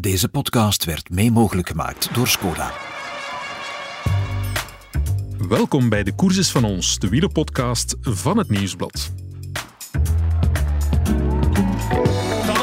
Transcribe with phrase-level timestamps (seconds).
[0.00, 2.70] Deze podcast werd mee mogelijk gemaakt door Skoda.
[5.48, 9.10] Welkom bij de Courses van ons, de wielerpodcast van het Nieuwsblad.
[12.44, 12.56] Van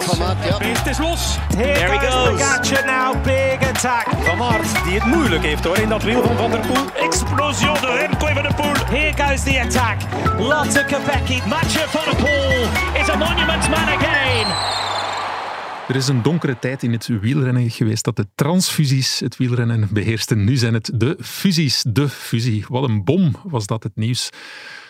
[0.00, 0.36] van.
[0.36, 1.36] Het is los.
[1.36, 2.30] Here There he goes.
[2.30, 4.06] Pogacar now, big attack.
[4.24, 7.04] Van Aert, die het moeilijk heeft hoor in dat wiel van Van der Poel.
[7.04, 8.74] Explosion de Remco Evenepoel.
[8.86, 10.00] Here goes the attack.
[10.38, 11.40] Lotte Kopecky.
[11.48, 12.62] Mathieu van der Poel
[13.00, 14.76] is a monument man again.
[15.88, 20.44] Er is een donkere tijd in het wielrennen geweest dat de transfusies het wielrennen beheersten.
[20.44, 22.64] Nu zijn het de fusies, de fusie.
[22.68, 24.30] Wat een bom was dat het nieuws.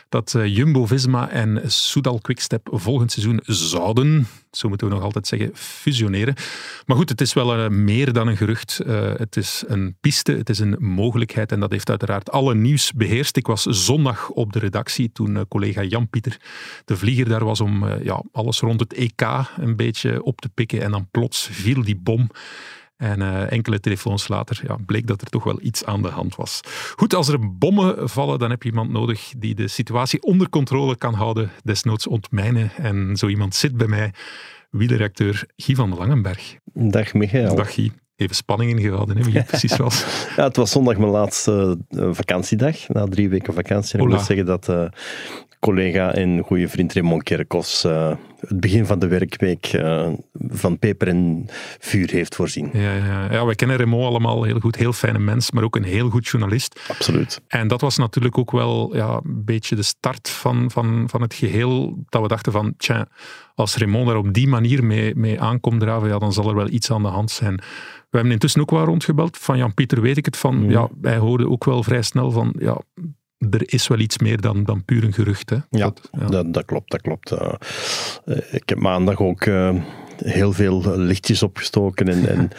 [0.09, 5.51] Dat eh, Jumbo-Visma en Soudal Quickstep volgend seizoen zouden, zo moeten we nog altijd zeggen,
[5.55, 6.34] fusioneren.
[6.87, 8.80] Maar goed, het is wel eh, meer dan een gerucht.
[8.80, 12.92] Eh, het is een piste, het is een mogelijkheid en dat heeft uiteraard alle nieuws
[12.92, 13.37] beheerst.
[13.37, 16.41] Ik was zondag op de redactie toen collega Jan-Pieter
[16.84, 19.23] de vlieger daar was om ja, alles rond het EK
[19.57, 22.30] een beetje op te pikken en dan plots viel die bom.
[22.96, 26.37] En eh, enkele telefoons later ja, bleek dat er toch wel iets aan de hand
[26.37, 26.60] was.
[26.96, 30.96] Goed, als er bommen vallen, dan heb je iemand nodig die de situatie onder controle
[30.96, 32.71] kan houden, desnoods ontmijnen.
[32.76, 34.12] En zo iemand zit bij mij,
[34.71, 36.56] wieleracteur Guy van Langenberg.
[36.73, 37.54] Dag Michael.
[37.54, 37.93] Dag Guy.
[38.16, 40.04] Even spanning ingehouden, hè, wie het precies was.
[40.37, 43.99] Ja, het was zondag mijn laatste eh, vakantiedag, na drie weken vakantie.
[43.99, 44.87] En ik moet zeggen dat eh,
[45.60, 51.09] collega en goede vriend Raymond Kerkos eh, het begin van de werkweek eh, van peper
[51.09, 51.46] en
[51.79, 52.71] vuur heeft voorzien.
[52.73, 54.77] Ja, ja, ja, wij kennen Raymond allemaal heel goed.
[54.77, 56.80] Heel fijne mens, maar ook een heel goed journalist.
[56.88, 57.40] Absoluut.
[57.49, 61.34] En dat was natuurlijk ook wel ja, een beetje de start van, van, van het
[61.34, 62.04] geheel.
[62.09, 63.07] Dat we dachten van, tja,
[63.54, 66.69] als Raymond daar op die manier mee, mee aankomt draven, ja, dan zal er wel
[66.69, 67.54] iets aan de hand zijn.
[68.10, 69.38] We hebben intussen ook wel rondgebeld.
[69.38, 70.56] Van Jan-Pieter weet ik het van.
[70.56, 70.71] Mhm.
[70.71, 72.81] Ja, hij hoorde ook wel vrij snel van, ja,
[73.50, 75.50] er is wel iets meer dan, dan puur een gerucht.
[75.50, 75.56] Hè.
[75.56, 76.27] Ja, Dat- ja.
[76.27, 77.31] Dat, dat klopt, dat klopt.
[77.33, 77.53] Eh,
[78.25, 79.75] eh, ik heb maandag ook eh,
[80.25, 82.50] heel veel lichtjes opgestoken en, en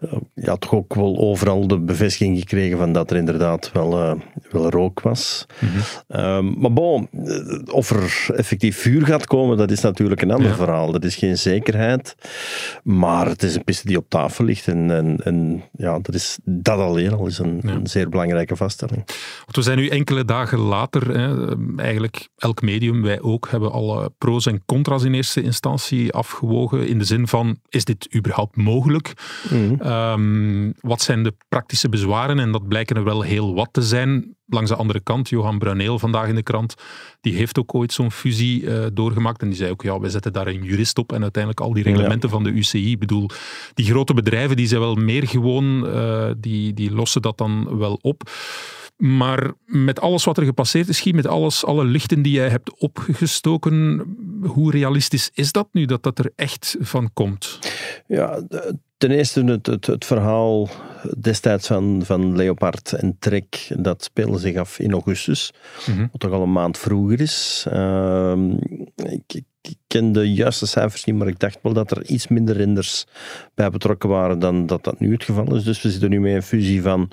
[0.00, 4.12] eh, ja, toch ook wel overal de bevestiging gekregen van dat er inderdaad wel, eh,
[4.50, 5.46] wel rook was.
[6.08, 10.48] Ehm, maar bon, eh, of er effectief vuur gaat komen, dat is natuurlijk een ander
[10.50, 10.54] Ja.
[10.56, 10.92] verhaal.
[10.92, 12.14] Dat is geen zekerheid,
[12.82, 16.38] maar het is een piste die op tafel ligt en, en, en ja, dat, is,
[16.44, 17.70] dat alleen al is een, Ja.
[17.70, 19.02] een zeer belangrijke vaststelling.
[19.44, 24.12] Want we zijn nu enkele dagen later, hè, eigenlijk elk medium, wij ook, hebben alle
[24.18, 26.86] pro's en contra's in eerste instantie afgewogen.
[26.88, 29.12] In de zin van, is dit überhaupt mogelijk?
[29.78, 32.38] Ehm, wat zijn de praktische bezwaren?
[32.38, 34.36] En dat blijken er wel heel wat te zijn.
[34.46, 36.74] Langs de andere kant, Johan Bruineel vandaag in de krant,
[37.20, 39.42] die heeft ook ooit zo'n fusie eh, doorgemaakt.
[39.42, 41.82] En die zei ook, ja, wij zetten daar een jurist op en uiteindelijk al die
[41.82, 42.90] reglementen van de UCI.
[42.90, 43.28] Ik bedoel,
[43.74, 47.98] die grote bedrijven, die zijn wel meer gewoon, eh, die, die lossen dat dan wel
[48.02, 48.30] op.
[48.96, 52.78] Maar met alles wat er gepasseerd is, Guy, met alles, alle lichten die jij hebt
[52.78, 54.02] opgestoken,
[54.42, 57.58] hoe realistisch is dat nu dat dat er echt van komt?
[58.06, 58.42] Ja,
[58.96, 60.68] ten eerste het, het, het verhaal
[61.18, 65.52] destijds van, van Leopard en Trek, dat speelde zich af in augustus,
[65.86, 66.00] Mhm.
[66.00, 67.66] wat toch al een maand vroeger is.
[67.70, 68.50] Ehm,
[68.96, 72.28] ik, ik, ik ken de juiste cijfers niet, maar ik dacht wel dat er iets
[72.28, 73.04] minder renders
[73.54, 75.64] bij betrokken waren dan dat dat nu het geval is.
[75.64, 77.08] Dus we zitten nu met een fusie van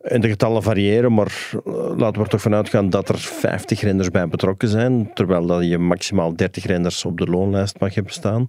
[0.00, 3.80] en de getallen variëren, maar eh, laten we er toch vanuit gaan dat er 50
[3.80, 8.12] renders bij betrokken zijn, terwijl dat je maximaal 30 renders op de loonlijst mag hebben
[8.12, 8.46] staan.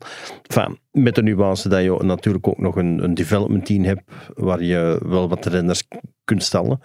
[0.47, 4.01] Enfin, met de nuance dat je natuurlijk ook nog een, een development team hebt,
[4.33, 5.83] waar je wel wat renders
[6.23, 6.79] kunt stellen,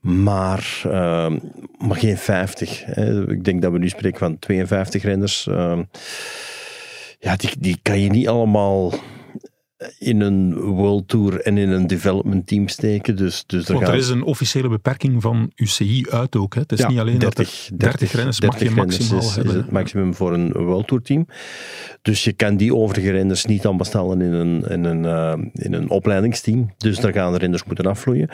[0.00, 1.32] maar, eh,
[1.78, 2.84] maar geen 50.
[2.84, 3.30] Hè.
[3.30, 5.46] Ik denk dat we nu spreken van 52 renders.
[5.46, 5.78] Eh,
[7.18, 8.92] ja, die, die kan je niet allemaal
[9.98, 13.16] in een World Tour en in een development team steken.
[13.16, 16.54] Dus, dus er Want er is een officiële beperking van UCI uit ook.
[16.54, 16.60] Hè.
[16.60, 19.22] Het is Ja, niet alleen 30, dat er 30 renners mag je 30 renners maximaal
[19.22, 19.54] is, hebben.
[19.54, 21.26] is het maximum voor een World Tour team.
[22.02, 25.72] Dus je kan die overige renners niet aan bestellen in een, in een, eh, in
[25.72, 26.74] een opleidingsteam.
[26.76, 28.28] Dus daar gaan de renners moeten afvloeien.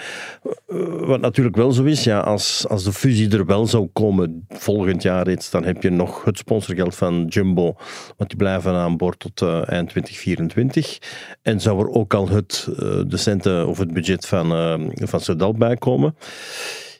[0.67, 0.77] Eh,
[1.07, 5.03] wat natuurlijk wel zo is, ja, als, als de fusie er wel zou komen volgend
[5.03, 7.77] jaar reeds, dan heb je nog het sponsorgeld van Jumbo,
[8.17, 10.99] want die blijven aan boord tot eh, eind 2024.
[11.43, 15.21] En zou er ook al het, eh, de centen of het budget van, eh van
[15.21, 16.17] Soudal bij komen.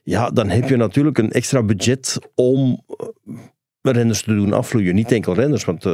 [0.03, 4.95] Ja, dan heb je natuurlijk een extra budget om eh, renners te doen afvloeien.
[4.95, 5.87] Niet enkel renners, want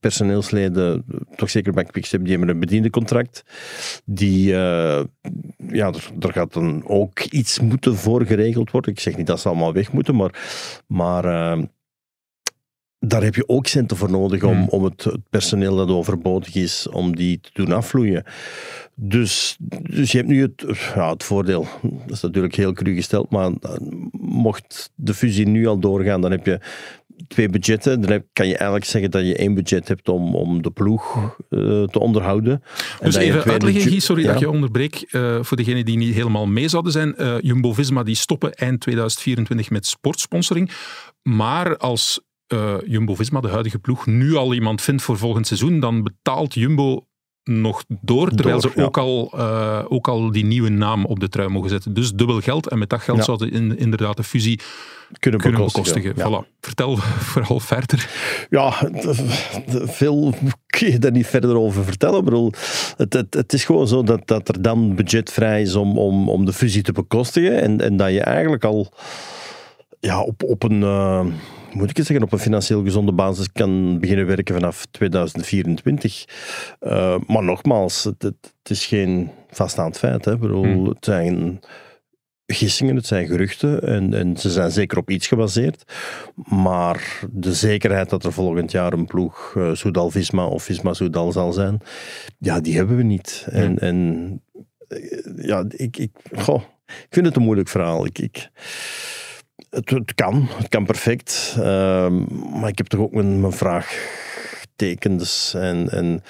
[0.00, 1.04] personeelsleden,
[1.36, 3.44] toch zeker bij Quickstep, die hebben een bediendencontract.
[4.04, 5.04] Die, eh,
[5.68, 8.92] ja, er, er gaat dan ook iets moeten voor geregeld worden.
[8.92, 10.34] Ik zeg niet dat ze allemaal weg moeten, maar,
[10.86, 11.58] maar
[13.00, 14.68] daar heb je ook centen voor nodig om, Hmm.
[14.68, 18.24] om het, personeel dat overbodig is, om die te doen afvloeien.
[18.94, 20.64] Dus, dus je hebt nu het,
[20.94, 23.70] ja, het voordeel, dat is natuurlijk heel cru gesteld, maar eh,
[24.20, 26.60] mocht de fusie nu al doorgaan, dan heb je
[27.28, 28.00] twee budgetten.
[28.00, 31.14] Dan heb- kan je eigenlijk zeggen dat je één budget hebt om, om de ploeg
[31.50, 32.52] eh, te onderhouden.
[33.00, 34.30] En Dus even uitleggen, sorry Ja.
[34.32, 34.94] dat je onderbreek.
[35.10, 37.16] eh, voor degenen die niet helemaal mee zouden zijn.
[37.16, 40.70] eh, Jumbo-Visma die stoppen eind 2024 met sportsponsoring.
[41.22, 42.20] Maar als
[42.50, 47.04] eh, Jumbo-Visma, de huidige ploeg, nu al iemand vindt voor volgend seizoen, dan betaalt Jumbo
[47.44, 48.86] nog door, terwijl Door, ze ja.
[48.86, 51.94] ook, al, eh, ook al die nieuwe naam op de trui mogen zetten.
[51.94, 52.68] Dus dubbel geld.
[52.68, 53.24] En met dat geld Ja.
[53.24, 54.60] zouden in, inderdaad de fusie
[55.18, 56.02] kunnen kunnen bekostigen.
[56.02, 56.30] bekostigen.
[56.30, 56.44] Ja.
[56.44, 56.58] Voilà.
[56.60, 56.96] Vertel
[57.32, 58.10] vooral verder.
[58.50, 58.90] Ja,
[59.84, 60.34] veel
[60.66, 62.18] kun je daar niet verder over vertellen.
[62.18, 62.52] Ik bedoel,
[62.96, 66.28] het, het, het is gewoon zo dat, dat er dan budget vrij is om, om,
[66.28, 67.60] om de fusie te bekostigen.
[67.60, 68.92] En, en dat je eigenlijk al
[70.00, 71.26] ja, op, op een, eh,
[71.72, 76.24] moet ik het zeggen, op een financieel gezonde basis kan beginnen werken vanaf 2024.
[76.80, 80.24] Eh, maar nogmaals, het, is geen vaststaand feit.
[80.24, 80.38] Hè.
[80.38, 80.86] Bedoel, Hmm.
[80.86, 81.60] Het zijn
[82.46, 85.92] gissingen, het zijn geruchten en, en ze zijn zeker op iets gebaseerd.
[86.48, 91.32] Maar de zekerheid dat er volgend jaar een ploeg uh, Soudal Visma of Visma Soudal
[91.32, 91.80] zal zijn,
[92.38, 93.46] ja, die hebben we niet.
[93.50, 94.42] En, en
[94.88, 94.98] eh,
[95.36, 98.06] ja, ik, ik, goh, ik vind het een moeilijk verhaal.
[98.06, 98.50] Ik, ik,
[99.70, 101.54] het, het kan, het kan perfect.
[101.58, 101.64] Uh,
[102.60, 104.18] maar ik heb toch ook mijn, mijn vraag
[104.76, 105.54] tekens.
[105.54, 106.22] En, en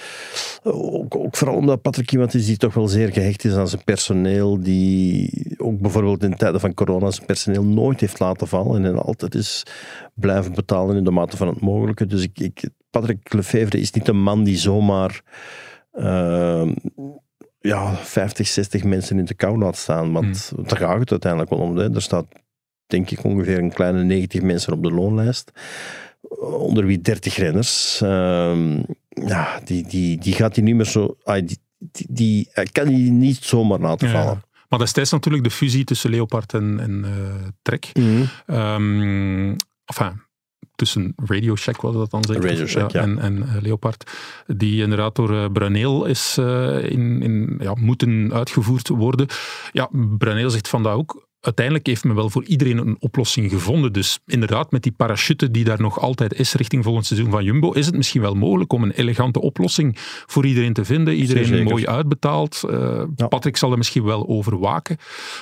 [0.62, 3.84] ook, ook, vooral omdat Patrick iemand is die toch wel zeer gehecht is aan zijn
[3.84, 4.60] personeel.
[4.60, 8.84] Die ook bijvoorbeeld in tijden van corona zijn personeel nooit heeft laten vallen.
[8.84, 9.62] En altijd is
[10.14, 12.06] blijven betalen in de mate van het mogelijke.
[12.06, 15.22] Dus ik, ik, Patrick Lefevre is niet een man die zomaar...
[15.92, 16.68] Uh,
[17.60, 20.12] ja, 50, 60 mensen in de kou laat staan.
[20.12, 20.66] Want hmm.
[20.66, 21.76] daar gaat het uiteindelijk wel om.
[21.76, 21.94] Hè.
[21.94, 22.26] Er staat,
[22.90, 25.52] denk ik, ongeveer een kleine 90 mensen op de loonlijst
[26.40, 28.00] onder wie 30 renners.
[28.02, 28.78] Uh,
[29.08, 31.16] ja, die, die, die gaat hij niet meer zo.
[31.24, 34.42] Ah, die, die, die kan hij niet zomaar laten ja, vallen.
[34.68, 37.90] Maar destijds natuurlijk de fusie tussen Leopard en, en uh, Trek.
[37.94, 38.56] Mm -hmm.
[38.56, 40.22] um, enfin,
[40.74, 42.48] tussen Radio Shack was dat dan zeker?
[42.48, 43.00] Radio Shack, ja.
[43.00, 44.10] En, en uh, Leopard,
[44.46, 49.26] die inderdaad door uh, Bruneel is uh, in, in, ja, moeten uitgevoerd worden.
[49.72, 49.88] Ja,
[50.18, 53.92] Bruneel zegt vandaag ook, uiteindelijk heeft men wel voor iedereen een oplossing gevonden.
[53.92, 57.72] Dus inderdaad, met die parachute die daar nog altijd is richting volgend seizoen van Jumbo,
[57.72, 59.96] is het misschien wel mogelijk om een elegante oplossing
[60.26, 61.14] voor iedereen te vinden.
[61.14, 62.62] Iedereen mooi uitbetaald.
[62.66, 63.26] Uh, ja.
[63.26, 64.96] Patrick zal er misschien wel over waken.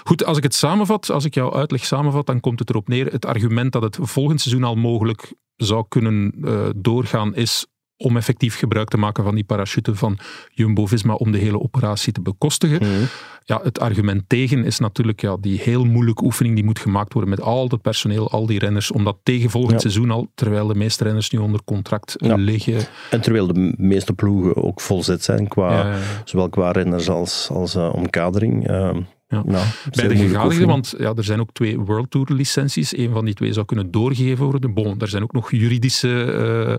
[0.05, 3.07] Goed, als ik het samenvat, als ik jouw uitleg samenvat, dan komt het erop neer.
[3.07, 7.67] Het argument dat het volgend seizoen al mogelijk zou kunnen uh, doorgaan is
[7.99, 10.19] om effectief gebruik te maken van die parachute van
[10.51, 12.79] Jumbo-Visma om de hele operatie te bekostigen.
[12.83, 13.05] Mhm.
[13.45, 17.31] Ja, het argument tegen is natuurlijk ja, die heel moeilijke oefening die moet gemaakt worden
[17.31, 19.79] met al het personeel, al die renners, om dat tegen volgend ja.
[19.79, 22.35] seizoen al, terwijl de meeste renners nu onder contract ja.
[22.35, 22.81] liggen.
[23.11, 27.75] En terwijl de meeste ploegen ook volzet zijn, qua, ja, zowel qua renners als, als
[27.75, 28.71] uh, omkadering.
[28.71, 28.97] Uh,
[29.29, 29.43] ja.
[29.47, 32.97] Nou, Bij de gegadigden, want ja, er zijn ook twee World Tour licenties.
[32.97, 34.75] Een van die twee zou kunnen doorgegeven worden.
[34.75, 36.75] Bon, er zijn ook nog juridische uh,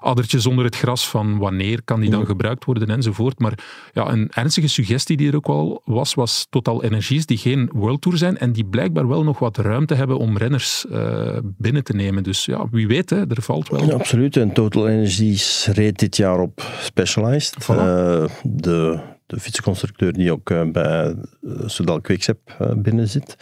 [0.00, 2.26] addertjes onder het gras van wanneer kan die dan ja.
[2.26, 3.38] gebruikt worden enzovoort.
[3.38, 3.58] Maar
[3.92, 8.00] ja, een ernstige suggestie die er ook wel was, was Total Energies, die geen World
[8.00, 11.94] Tour zijn en die blijkbaar wel nog wat ruimte hebben om renners uh, binnen te
[11.94, 12.22] nemen.
[12.22, 13.84] Dus ja, wie weet, hè, er valt wel...
[13.84, 14.36] Ja, absoluut.
[14.36, 17.56] En Total Energies reed dit jaar op Specialized.
[17.62, 17.66] Voilà.
[17.66, 23.36] Uh, de de fietsconstructeur die ook uh, bij uh, Soudal Quickstep uh, binnen zit.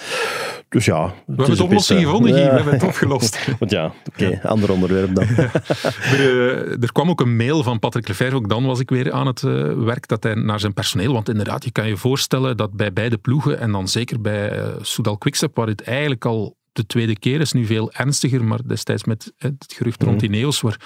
[0.69, 1.15] Dus ja.
[1.27, 2.37] We hebben de oplossing gevonden, ja.
[2.37, 3.47] we hebben het opgelost.
[3.59, 4.49] Want ja, oké, okay, ja.
[4.49, 5.25] ander onderwerp dan.
[6.19, 9.27] er, er, kwam ook een mail van Patrick Lefevre, ook dan was ik weer aan
[9.27, 12.93] het werk, dat hij naar zijn personeel, want inderdaad, je kan je voorstellen dat bij
[12.93, 17.41] beide ploegen, en dan zeker bij Soudal Quickstep, waar het eigenlijk al de tweede keer
[17.41, 20.81] is, nu veel ernstiger, maar destijds met het gerucht rond Ineos, waar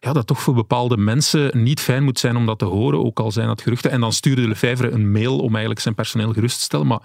[0.00, 3.20] ja, dat toch voor bepaalde mensen niet fijn moet zijn om dat te horen, ook
[3.20, 3.90] al zijn dat geruchten.
[3.90, 6.86] En dan stuurde Lefevre een mail om eigenlijk zijn personeel gerust te stellen.
[6.86, 7.00] Maar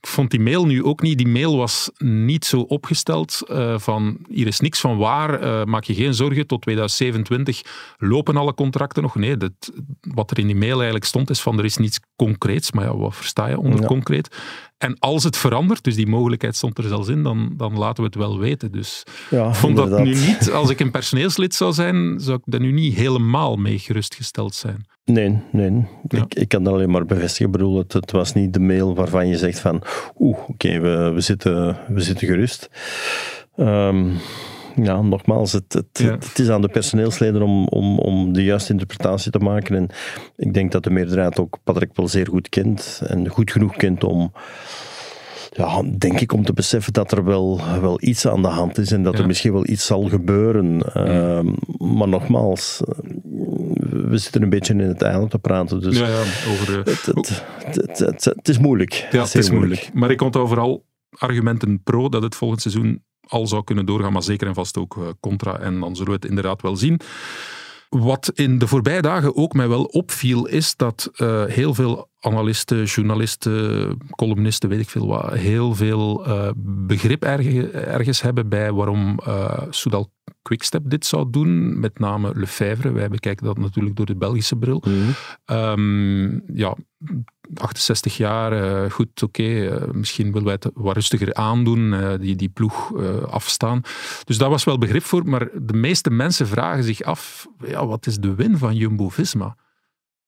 [0.00, 1.18] ik vond die mail nu ook niet.
[1.18, 5.84] Die mail was niet zo opgesteld uh, van hier is niks van waar, uh, maak
[5.84, 7.62] je geen zorgen, tot 2027
[7.98, 9.14] lopen alle contracten nog.
[9.14, 9.52] Nee, dat,
[10.00, 12.72] wat er in die mail eigenlijk stond is van er is niets concreets.
[12.72, 13.86] Maar ja, wat versta je onder ja.
[13.86, 14.36] concreet?
[14.82, 18.08] En als het verandert, dus die mogelijkheid stond er zelfs in, dan, dan laten we
[18.08, 18.72] het wel weten.
[18.72, 22.52] Dus ja, ik vond dat nu niet, als ik een personeelslid zou zijn, zou ik
[22.52, 24.86] daar nu niet helemaal mee gerustgesteld zijn.
[25.04, 25.86] Nee, nee.
[26.08, 26.22] Ja.
[26.22, 27.46] Ik, ik kan dat alleen maar bevestigen.
[27.46, 29.82] Ik bedoel, het, het was niet de mail waarvan je zegt van
[30.18, 32.70] oeh, oké, okay, we, we, zitten, we zitten gerust.
[33.56, 34.12] Um,
[34.76, 36.10] ja, nogmaals, het, het, ja.
[36.10, 39.76] het, is aan de personeelsleden om, om, om de juiste interpretatie te maken.
[39.76, 39.88] En
[40.36, 44.04] ik denk dat de meerderheid ook Patrick wel zeer goed kent en goed genoeg kent
[44.04, 44.32] om
[45.54, 48.92] ja, denk ik om te beseffen dat er wel, wel iets aan de hand is
[48.92, 49.20] en dat Ja.
[49.20, 50.80] er misschien wel iets zal gebeuren.
[50.94, 51.46] Ehm,
[51.96, 52.98] maar nogmaals, eh,
[53.90, 56.78] we zitten een beetje in het eiland te praten, dus Ja, ja, over...
[56.78, 59.08] eh, het, het, het, het, is moeilijk.
[59.10, 59.90] Ja, het is moeilijk.
[59.94, 64.22] Maar ik onthoud vooral argumenten pro dat het volgend seizoen al zou kunnen doorgaan, maar
[64.22, 65.58] zeker en vast ook eh, contra.
[65.58, 67.00] En dan zullen we het inderdaad wel zien.
[67.88, 71.10] Wat in de voorbije dagen ook mij wel opviel, is dat
[71.46, 78.22] heel veel analisten, journalisten, columnisten, weet ik veel wat, heel veel eh, begrip erge- ergens
[78.22, 80.12] hebben bij waarom eh Soudal
[80.42, 81.80] Quickstep dit zou doen.
[81.80, 82.92] Met name Lefebvre.
[82.92, 84.82] Wij bekijken dat natuurlijk door de Belgische bril.
[85.44, 86.76] Ehm, ja,
[87.54, 89.78] 68 jaar, eh, goed, oké.
[89.92, 92.94] misschien willen wij het wat rustiger aandoen, die, die ploeg
[93.26, 93.80] afstaan.
[94.24, 98.06] Dus daar was wel begrip voor, maar de meeste mensen vragen zich af, ja, wat
[98.06, 99.56] is de win van Jumbo-Visma?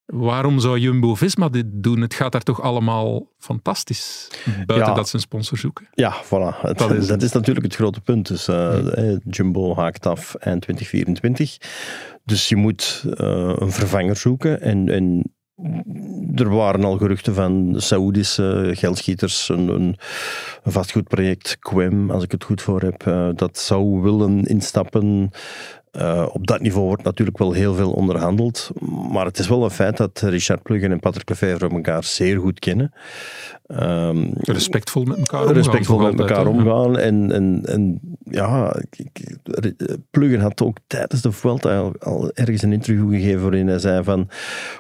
[0.07, 2.01] Waarom zou Jumbo-Visma dit doen?
[2.01, 4.29] Het gaat daar toch allemaal fantastisch,
[4.67, 4.95] buiten Ja.
[4.95, 5.89] dat ze een sponsor zoeken.
[5.93, 6.61] Ja, voilà.
[6.61, 8.27] Het- Dat is dat, is natuurlijk het grote punt.
[8.29, 11.57] Dus, eh, eh, Jumbo haakt af eind 2024.
[12.25, 14.61] Dus je moet eh, een vervanger zoeken.
[14.61, 15.35] En, en
[16.35, 19.97] er waren al geruchten van Saoedische geldschieters, een, een,
[20.63, 25.31] een vastgoedproject, Quem, als ik het goed voor heb, eh, dat zou willen instappen.
[25.95, 28.71] Eh, op dat niveau wordt natuurlijk wel heel veel onderhandeld.
[29.13, 32.59] Maar het is wel een feit dat Richard Pluggen en Patrick Lefevre elkaar zeer goed
[32.59, 32.93] kennen.
[33.67, 35.55] Ehm, Respectvol met elkaar omgaan.
[35.55, 36.99] respectvol met elkaar omgaan.
[36.99, 38.77] En, en, en ja,
[40.11, 44.05] Pluggen had ook tijdens de Vuelta al, al ergens een interview gegeven waarin hij zei
[44.05, 44.29] van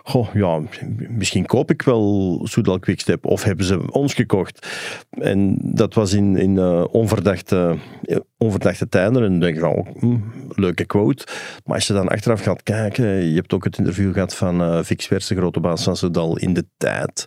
[0.02, 0.60] goh, ja,
[1.08, 4.66] misschien koop ik wel Soudal Quickstep of hebben ze ons gekocht.
[5.10, 9.22] En dat was in, in eh, onverdachte, eh, onverdachte tijden.
[9.22, 10.16] En dan denk je van, oh, hm,
[10.48, 11.26] leuke quote.
[11.64, 15.06] Maar als je dan achteraf gaat kijken, je hebt ook het interview gehad van Fix
[15.06, 17.26] Vers, de grote baas van in de tijd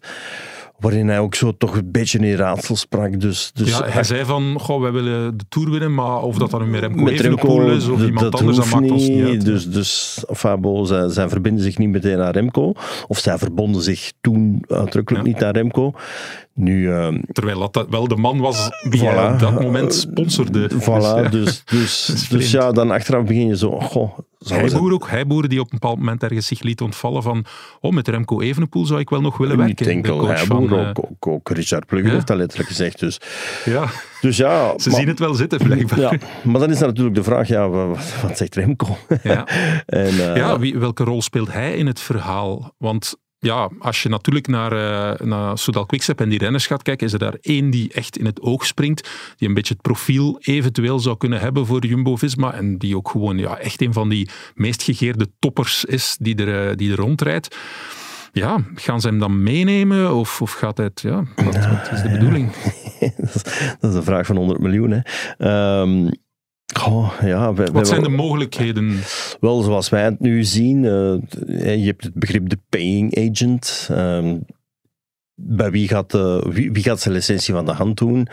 [0.80, 3.20] waarin hij ook zo toch een beetje in raadsel sprak.
[3.20, 6.52] Dus, dus Ja, hij zei van, goh, wij willen de Tour winnen, maar of dat
[6.52, 9.46] dan nu met Remco met Remco, is of iemand anders, dat maakt ons niet uit.
[9.46, 12.74] Dus, dus Fabo, zij, zij verbinden zich niet meteen aan Remco.
[13.08, 15.32] Of zij verbonden zich toen uitdrukkelijk Ja.
[15.32, 15.94] niet aan Remco.
[16.58, 19.34] Nu, ehm, Terwijl dat wel de man was die Voilà.
[19.34, 20.70] op dat moment sponsorde.
[20.70, 21.30] voilà, ja.
[21.30, 25.66] dus, dus, dus, ja, dan achteraf begin je zo, goh, Heiboer ook, Heiboer die op
[25.72, 27.46] een bepaald moment ergens zich liet ontvallen van
[27.82, 29.96] oh, met Remco Evenepoel zou ik wel nog willen niet werken.
[29.96, 32.14] enkel Heiboer, van, eh, ook, ook, ook Richard Plugger ja.
[32.14, 33.00] heeft dat letterlijk gezegd.
[33.00, 33.20] Dus,
[33.66, 33.86] ja,
[34.22, 36.00] dus ja, ze maar- zien het wel zitten, blijkbaar.
[36.00, 38.98] Ja, maar dan is natuurlijk de vraag, ja, wat, wat zegt Remco?
[39.24, 39.48] Ja.
[39.86, 42.74] en, eh, Ja, wie, welke rol speelt hij in het verhaal?
[42.78, 47.08] Want ja, als je natuurlijk naar, eh naar Soudal Quickstep en die renners gaat kijken,
[47.08, 50.38] is er daar één die echt in het oog springt, die een beetje het profiel
[50.41, 54.29] eventueel zou kunnen hebben voor Jumbo-Visma en die ook gewoon ja, echt een van die
[54.56, 57.58] meest gegeerde toppers is die er, eh, die er rondrijdt.
[58.32, 62.10] Ja, gaan ze hem dan meenemen of, of gaat het, ja, wat, wat is de
[62.10, 62.51] bedoeling?
[63.17, 63.44] dat, is,
[63.79, 64.91] dat is een vraag van 100 miljoen.
[64.91, 65.00] Hè.
[65.38, 66.10] Ehm,
[67.22, 69.00] ja, Wat zijn de mogelijkheden?
[69.40, 73.88] Wel, zoals wij het nu zien, eh, je hebt het begrip de paying agent.
[73.92, 74.38] Ehm,
[75.36, 76.12] bij wie gaat,
[76.50, 78.28] wie, wie gaat zijn licentie van de hand doen?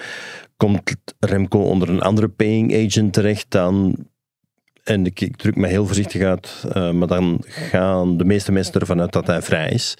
[0.57, 3.97] Komt Remco onder een andere paying agent terecht dan...
[4.85, 8.81] En ik, ik druk me heel voorzichtig uit, eh, maar dan gaan de meeste mensen
[8.81, 9.97] ervan uit dat hij vrij is.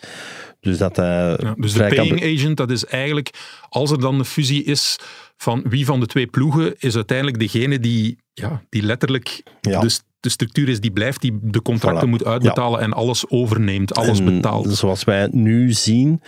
[0.65, 1.89] Dus dat Ja, dus de kan...
[2.09, 3.31] paying agent, dat is eigenlijk,
[3.69, 4.97] als er dan een fusie is
[5.37, 9.81] van wie van de twee ploegen, is uiteindelijk degene die, ja, die letterlijk Ja.
[9.81, 12.11] de, de structuur is die blijft, die de contracten Voilà.
[12.11, 14.75] moet uitbetalen en alles overneemt, alles En betaalt.
[14.77, 16.21] Zoals wij het nu zien,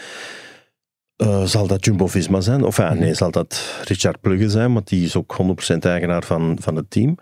[1.16, 2.64] eh, zal dat Jumbo-Visma zijn.
[2.64, 2.98] Of ja, Mhm.
[2.98, 6.90] nee, zal dat Richard Plugge zijn, want die is ook 100% eigenaar van, van het
[6.90, 7.18] team.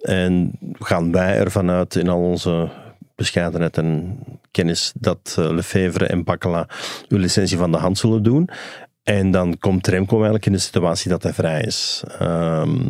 [0.00, 2.68] En gaan wij ervan uit in al onze
[3.18, 4.18] bescheidenheid en
[4.50, 6.68] kennis dat eh, Lefevre en Bakkela
[7.08, 8.48] hun licentie van de hand zullen doen.
[9.02, 12.04] En dan komt Remco eigenlijk in de situatie dat hij vrij is.
[12.18, 12.86] Ehm,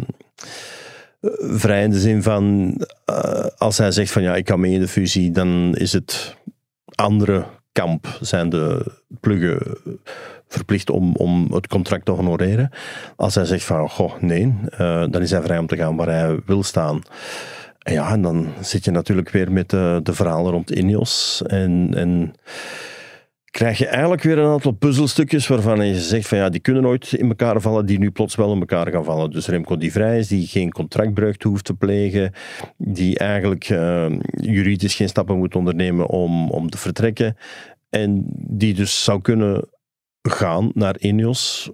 [1.21, 4.73] eh, vrij in de zin van, eh, als hij zegt van ja, ik kan mee
[4.73, 6.37] in de fusie, dan is het
[6.95, 9.79] andere kamp, zijn de pluggen
[10.49, 12.71] verplicht om, om het contract te honoreren.
[13.17, 16.09] Als hij zegt van, goh, nee, eh, dan is hij vrij om te gaan waar
[16.09, 17.03] hij wil staan.
[17.89, 21.91] En ja, en dan zit je natuurlijk weer met de, de verhalen rond Ineos en...
[21.95, 22.33] en
[23.51, 27.13] krijg je eigenlijk weer een aantal puzzelstukjes waarvan je zegt van ja, die kunnen nooit
[27.13, 29.31] in elkaar vallen, die nu plots wel in elkaar gaan vallen.
[29.31, 32.33] Dus Remco die vrij is, die geen contractbreuk hoeft te plegen,
[32.77, 37.37] die eigenlijk eh, juridisch geen stappen moet ondernemen om, om te vertrekken
[37.91, 39.69] en die dus zou kunnen
[40.23, 41.71] gaan naar Ineos,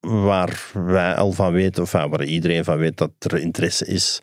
[0.00, 4.22] waar wij al van weten, of waar iedereen van weet dat er interesse is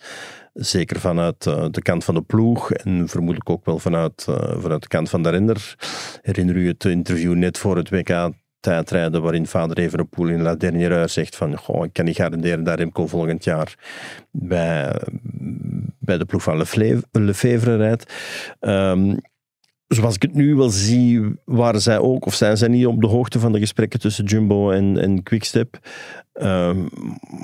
[0.56, 4.82] Zeker vanuit uh, de kant van de ploeg en vermoedelijk ook wel vanuit, uh, vanuit
[4.82, 5.76] de kant van de renner.
[6.22, 11.08] Herinner u het interview net voor het WK tijdrijden waarin vader Evenepoel in La Dernière
[11.08, 13.76] zegt van goh, ik kan niet garanderen dat Remco volgend jaar
[14.32, 15.02] bij,
[16.00, 16.66] bij de ploeg van
[17.12, 18.14] Lefevre rijdt.
[18.60, 19.18] Um,
[19.88, 23.08] zoals ik het nu wel zie, waren zij ook, of zijn zij niet op de
[23.08, 25.80] hoogte van de gesprekken tussen Jumbo en, en Quickstep.
[26.34, 26.90] Um,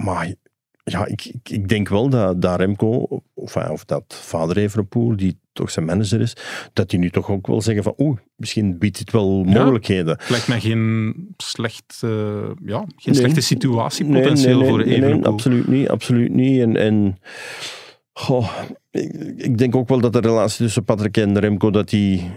[0.04, 0.34] maar
[0.84, 5.40] ja, ik, ik, ik, denk wel dat, dat Remco, of, of dat vader Evenepoel, die
[5.54, 6.36] toch zijn manager is,
[6.74, 10.18] dat die nu toch ook wel zeggen van oeh, misschien biedt dit wel mogelijkheden.
[10.20, 15.20] Het lijkt mij geen, slecht, uh, ja, geen slechte situatie potentieel nee, nee, voor Evenepoel.
[15.20, 16.62] Nee, absoluut niet, absoluut niet.
[16.62, 17.18] En, en
[18.14, 18.52] Goh,
[19.38, 22.32] ik, denk ook wel dat de relatie tussen Patrick en Remco, dat die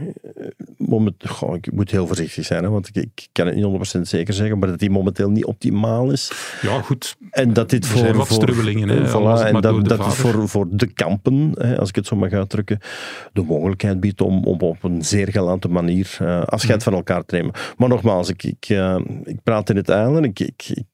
[1.01, 4.01] eh, goh, ik moet heel voorzichtig zijn, hè, want ik, ik, kan het niet 100%
[4.01, 6.33] zeker zeggen, maar dat die momenteel niet optimaal is.
[6.63, 7.17] Ja, goed.
[7.31, 8.17] En dat dit voor...
[8.17, 11.89] Wat voor, strubbelingen, hè, voilà, en dat, dat het voor, voor de kampen, hè, als
[11.89, 12.79] ik het zo mag uitdrukken,
[13.33, 16.85] de mogelijkheid biedt om, om op een zeer galante manier uh, afscheid mm.
[16.85, 17.53] van elkaar te nemen.
[17.77, 20.85] Maar nogmaals, ik, ik, uh, ik praat in het eilen, ik, ik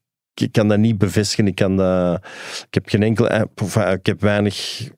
[0.41, 1.47] ik kan dat niet bevestigen.
[1.47, 2.25] Ik, kan dat,
[2.67, 3.27] ik heb geen enkel.
[3.93, 4.89] Ik heb weinig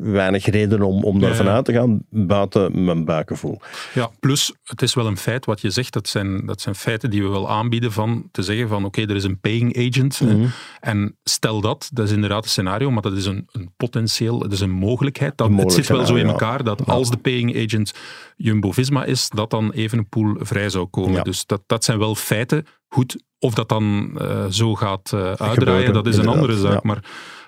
[0.00, 3.60] weinig reden om, om daarvan uit te gaan, buiten mijn buikgevoel.
[3.94, 7.10] Ja, plus het is wel een feit wat je zegt, dat zijn, dat zijn feiten
[7.10, 10.46] die we wel aanbieden van te zeggen van oké, er is een paying agent mhm.
[10.80, 14.52] en stel dat, dat is inderdaad een scenario, maar dat is een, een potentieel, dat
[14.52, 15.38] is een mogelijkheid.
[15.38, 17.92] Dat, het zit wel zo in elkaar dat als de paying agent
[18.36, 21.24] Jumbo-Visma is, dat dan even een pool vrij zou komen.
[21.24, 22.66] Dus dat, dat zijn wel feiten.
[22.88, 26.82] Goed, of dat dan uh, zo gaat uh, uitdraaien, dat is een andere zaak.
[26.82, 27.04] Maar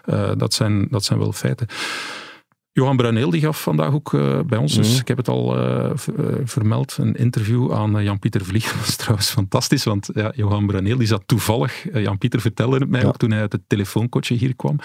[0.07, 1.67] uh, dat, zijn, dat zijn wel feiten.
[2.73, 5.01] Johan Bruneel die gaf vandaag ook uh, bij ons, dus mm.
[5.01, 5.91] ik heb het al uh,
[6.45, 8.65] vermeld, een interview aan Jan-Pieter Vlieg.
[8.73, 13.07] Dat was trouwens fantastisch, want ja, Johan Bruneel die zat toevallig, Jan-Pieter vertelde het mij
[13.07, 14.79] ook toen hij uit het telefoonkotje hier kwam.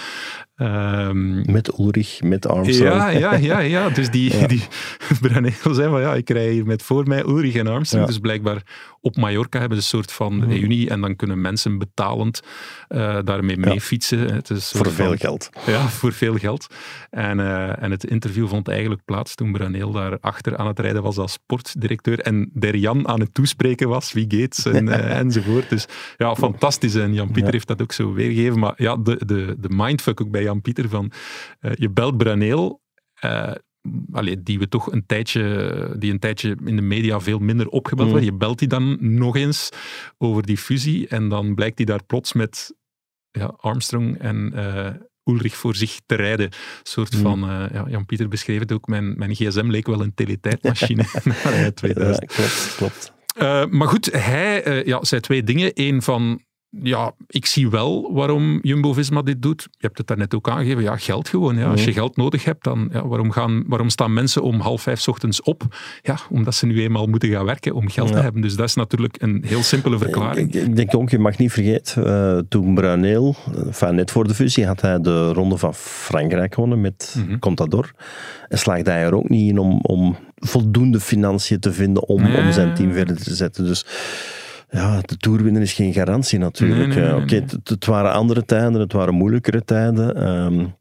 [0.62, 2.94] Um, met Ulrich, met Armstrong.
[2.94, 3.89] Ja, ja, ja, ja.
[3.89, 4.48] dus die, ja.
[4.48, 4.63] die
[5.75, 8.63] zei van ja, ik rij hier met voor mij Ulrich en Armstrong, dus blijkbaar
[9.01, 10.44] op Mallorca hebben ze een soort van mm.
[10.44, 12.41] reunie en dan kunnen mensen betalend
[12.89, 14.34] uh, daarmee mee fietsen.
[14.34, 15.50] Het is voor veel geld.
[15.65, 16.68] Ja, voor veel geld.
[17.10, 21.03] En, uh, en het interview vond eigenlijk plaats toen Braneel daar achter aan het rijden
[21.03, 25.70] was als sportdirecteur en der Jan aan het toespreken was, wie Gates en, uh, enzovoort.
[25.70, 25.86] Dus
[26.18, 26.96] ja, fantastisch.
[26.96, 27.51] En Jan-Pieter ja.
[27.51, 28.60] heeft dat ook zo weergegeven.
[28.60, 31.12] Maar ja, de, de, de mindfuck ook bij Jan-Pieter van
[31.60, 32.81] je belt Braneel
[34.12, 38.12] allee, die we toch een tijdje, die een tijdje in de media veel minder opgebeld
[38.12, 38.20] mm.
[38.20, 39.70] Je belt die dan nog eens
[40.17, 42.75] over die fusie en dan blijkt hij daar plots met
[43.31, 44.90] ja, Armstrong en uh,
[45.24, 46.46] Ulrich voor zich te rijden.
[46.46, 46.51] Een
[46.83, 47.22] soort mm.
[47.22, 51.03] van, uh, ja, Jan-Pieter beschreef het ook, mijn, mijn gsm leek wel een teletijdmachine.
[51.74, 52.31] 2000.
[52.31, 53.14] Ja, klopt, klopt.
[53.37, 55.72] Uh, maar goed, hij ja, zei twee dingen.
[55.74, 59.62] Eén van, ja, ik zie wel waarom Jumbo-Visma dit doet.
[59.72, 60.84] Je hebt het daarnet ook aangegeven.
[60.84, 61.57] Ja, geld gewoon.
[61.57, 61.70] Ja.
[61.70, 65.07] Als je geld nodig hebt, dan ja, waarom, gaan, waarom staan mensen om half vijf
[65.07, 65.64] ochtends op?
[66.01, 68.42] Ja, omdat ze nu eenmaal moeten gaan werken om geld te hebben.
[68.42, 70.53] Dus dat is natuurlijk een heel simpele verklaring.
[70.53, 74.34] Ik, ik denk ook, je mag niet vergeten, uh, toen Bruneel, enfin, net voor de
[74.34, 77.92] fusie, had hij de ronde van Frankrijk gewonnen met mm Contador.
[78.48, 82.51] En slaagde hij er ook niet in om, om voldoende financiën te vinden om, om
[82.51, 83.66] zijn team verder te zetten.
[83.66, 83.86] Dus
[84.72, 86.96] ja, de Tour winnen is geen garantie natuurlijk.
[86.96, 90.27] Nee, Oké, het, het, waren andere tijden, het waren moeilijkere tijden.
[90.29, 90.75] Um,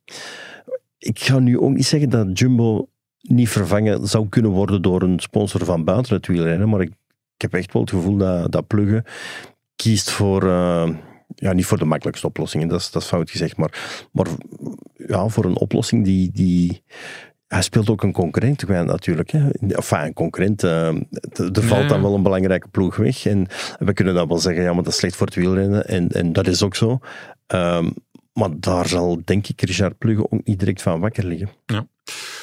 [0.98, 2.88] ik ga nu ook niet zeggen dat Jumbo
[3.20, 6.90] niet vervangen zou kunnen worden door een sponsor van buiten het wielrennen, maar ik,
[7.34, 9.04] ik heb echt wel het gevoel dat, dat Plugge
[9.76, 10.44] kiest voor...
[10.44, 10.88] Uh,
[11.34, 14.26] ja, niet voor de makkelijkste oplossingen, dat is, dat is fout gezegd, maar, maar
[14.94, 16.82] ja, voor een oplossing die, die
[17.50, 19.30] hij speelt ook een concurrent natuurlijk.
[19.30, 19.50] Hè.
[19.50, 20.62] Enfin, een concurrent.
[20.62, 20.86] Uh,
[21.54, 23.26] er valt dan wel een belangrijke ploeg weg.
[23.26, 23.46] En
[23.78, 25.86] we kunnen dan wel zeggen, ja, maar dat is slecht voor het wielrennen.
[25.86, 26.98] En, en dat is ook zo.
[27.46, 27.94] Um,
[28.32, 31.48] maar daar zal, denk ik, Richard Plugge ook niet direct van wakker liggen.
[31.66, 31.86] Ja.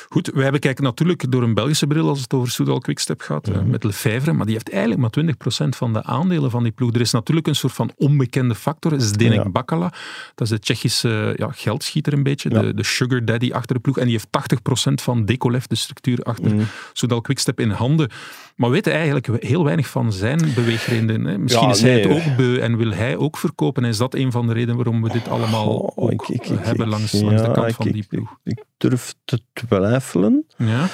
[0.10, 3.65] Goed, wij bekijken natuurlijk door een Belgische bril als het over Soudal Quickstep gaat, mm
[3.67, 5.26] met Lefevre, maar die heeft eigenlijk maar
[5.65, 6.93] 20% van de aandelen van die ploeg.
[6.93, 9.50] Er is natuurlijk een soort van onbekende factor, dat is Denek ja.
[9.50, 9.93] Bakala.
[10.36, 13.98] Dat is de Tsjechische ja, geldschieter een beetje, de, de sugar daddy achter de ploeg.
[13.98, 16.67] En die heeft 80% van Decolev, de structuur achter mm.
[16.93, 18.10] Soudal Quickstep, in handen.
[18.58, 21.41] Maar we weten eigenlijk heel weinig van zijn beweegredenen.
[21.41, 23.84] Misschien is hij het ook beu en wil hij ook verkopen.
[23.84, 26.46] En is dat een van de redenen waarom we dit allemaal oh, ook ik, ik,
[26.60, 28.38] hebben langs, langs de kant van die ploeg?
[28.43, 30.46] Ik, durf te twijfelen.
[30.58, 30.88] Ja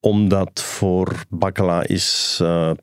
[0.00, 2.76] omdat voor Bakkela is uh, eh,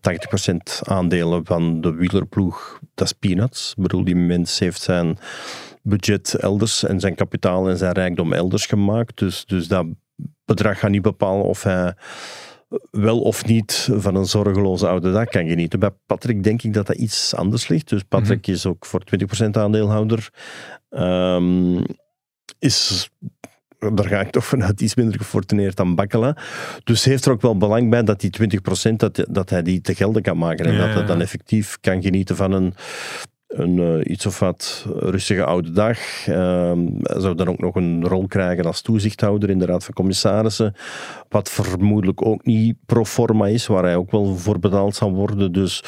[0.51, 3.73] 80% aandelen van de wielerploeg, dat is peanuts.
[3.75, 5.17] Ik bedoel, die mens heeft zijn
[5.81, 9.17] budget elders en zijn kapitaal en zijn rijkdom elders gemaakt.
[9.17, 9.85] Dus, dus dat
[10.45, 11.93] bedrag gaat niet bepalen of hij
[12.91, 15.79] wel of niet van een zorgeloze oude dag kan genieten.
[15.79, 17.89] Bij Patrick denk ik dat dat iets anders ligt.
[17.89, 19.03] Dus Patrick mm is ook voor
[19.45, 20.29] 20% aandeelhouder.
[20.89, 21.81] Um,
[22.59, 23.09] is
[23.91, 26.37] daar ga ik toch vanuit iets minder gefortuneerd dan Bakkela.
[26.83, 28.59] Dus heeft er ook wel belang bij dat die
[28.91, 30.65] 20% dat, dat hij die te gelden kan maken.
[30.65, 32.73] En Ja, dat hij dan effectief kan genieten van een,
[33.53, 36.27] een eh, iets of wat rustige oude dag.
[36.27, 39.93] Ehm, hij zou dan ook nog een rol krijgen als toezichthouder in de Raad van
[39.93, 40.73] Commissarissen.
[41.29, 45.51] Wat vermoedelijk ook niet pro forma is, waar hij ook wel voor betaald zal worden.
[45.51, 45.83] Dus,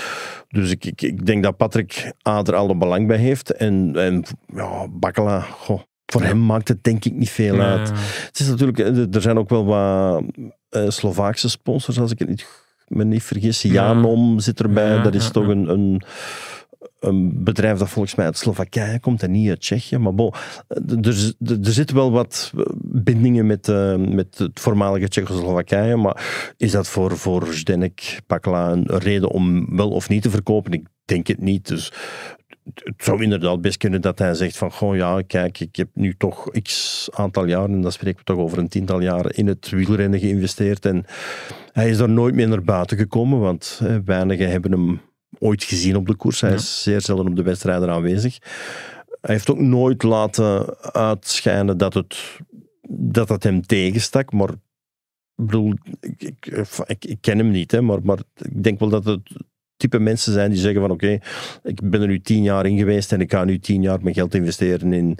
[0.47, 3.51] dus ik, ik, ik denk dat Patrick A er alle belang bij heeft.
[3.51, 4.23] En, en
[4.53, 7.89] ja, Bakkela, goh, voor hem maakt het denk ik niet veel uit.
[8.25, 10.23] Het is natuurlijk, eh, er zijn ook wel wat
[10.69, 12.47] eh, Slovaakse sponsors, als ik het niet,
[12.87, 13.61] me niet vergis.
[13.61, 13.71] Ja.
[13.71, 15.01] Janom zit erbij.
[15.01, 16.01] Dat is toch een, een,
[17.05, 19.97] een bedrijf dat volgens mij uit Slowakije komt en niet uit Tsjechië.
[19.97, 20.33] Maar bon,
[20.67, 25.95] eh, er, er, zitten wel wat bindingen met, eh, met het voormalige Tsjechoslowakije.
[25.95, 30.71] Maar is dat voor, voor Zdenek Pakla een reden om wel of niet te verkopen?
[30.73, 31.67] Ik denk het niet.
[31.67, 31.91] Dus
[32.73, 36.15] het zou inderdaad best kunnen dat hij zegt van, goh ja, kijk, ik heb nu
[36.17, 39.69] toch x aantal jaren, en dan spreken we toch over een tiental jaren, in het
[39.69, 40.85] wielrennen geïnvesteerd.
[40.85, 41.05] En
[41.71, 45.01] hij is daar nooit meer naar buiten gekomen, want eh, weinigen hebben hem
[45.39, 46.41] ooit gezien op de koers.
[46.41, 46.55] Hij Ja.
[46.55, 48.37] is zeer zelden op de wedstrijden aanwezig.
[49.21, 52.17] Hij heeft ook nooit laten uitschijnen dat het,
[52.89, 56.21] dat het hem tegenstak, maar ik bedoel, ik,
[56.87, 59.21] ik, ik, ken hem niet, hè, maar, maar ik denk wel dat het
[59.77, 61.19] type mensen zijn die zeggen van oké,
[61.63, 64.15] ik ben er nu tien jaar in geweest en ik ga nu tien jaar mijn
[64.15, 65.17] geld investeren in,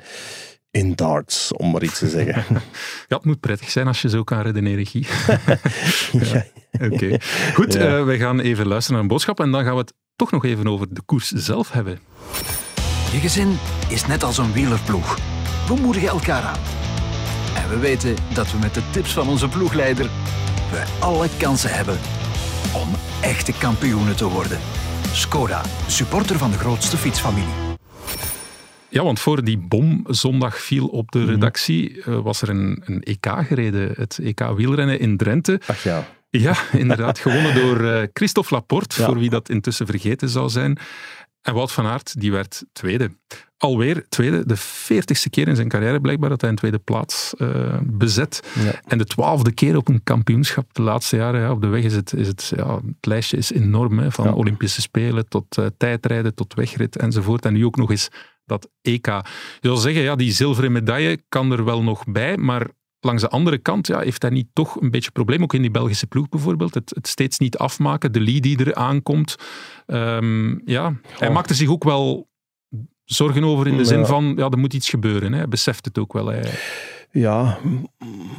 [0.72, 2.44] in darts, om maar iets te zeggen.
[3.08, 5.06] Ja, het moet prettig zijn als je zo kan redeneren, Guy.
[6.32, 6.46] ja.
[6.86, 7.18] Oké.
[7.54, 7.98] Goed, Ja.
[7.98, 10.46] eh, wij gaan even luisteren naar een boodschap en dan gaan we het toch nog
[10.46, 12.00] even over de koers zelf hebben.
[13.12, 13.58] Je gezin
[13.90, 15.18] is net als een wielerploeg.
[15.68, 16.60] We moedigen elkaar aan.
[17.56, 20.10] En we weten dat we met de tips van onze ploegleider
[20.72, 21.98] we alle kansen hebben
[22.76, 22.90] om
[23.22, 24.60] echte kampioenen te worden.
[25.12, 27.54] Skoda, supporter van de grootste fietsfamilie.
[28.90, 31.26] Ja, want voor die bom zondag viel op Mhm.
[31.26, 33.92] de redactie, eh, was er een, een EK gereden.
[33.96, 35.62] Het EK wielrennen in Drenthe.
[35.68, 36.08] Ach ja.
[36.40, 37.20] Ja, inderdaad.
[37.20, 39.06] gewonnen door eh, Christophe Laporte, Ja.
[39.08, 40.78] voor wie dat intussen vergeten zou zijn.
[41.42, 43.10] En Wout van Aert, die werd tweede.
[43.58, 47.78] Alweer tweede, de veertigste keer in zijn carrière blijkbaar dat hij een tweede plaats eh,
[47.84, 48.42] bezet.
[48.64, 48.82] Ja.
[48.88, 51.42] En de twaalfde keer op een kampioenschap de laatste jaren.
[51.42, 54.00] Ja, op de weg is het, is het, ja, het lijstje is enorm.
[54.00, 54.34] Hè, van Ja.
[54.34, 57.46] Olympische Spelen tot eh, tijdrijden, tot wegrit enzovoort.
[57.46, 58.10] En nu ook nog eens
[58.46, 59.06] dat EK.
[59.06, 59.22] Je
[59.62, 62.68] zou zeggen, ja, die zilveren medaille kan er wel nog bij, maar
[63.06, 65.72] langs de andere kant ja, heeft hij niet toch een beetje probleem, ook in die
[65.72, 69.36] Belgische ploeg bijvoorbeeld, het, het steeds niet afmaken, de lead die er aankomt.
[69.86, 71.36] Ehm, ja, hij Goh.
[71.36, 72.30] maakt er zich ook wel
[73.04, 74.06] zorgen over in de zin Ja.
[74.06, 75.32] van, ja, er moet iets gebeuren.
[75.32, 75.38] Hè.
[75.38, 76.28] Hij beseft het ook wel.
[76.28, 76.52] Hij,
[77.16, 77.58] Ja,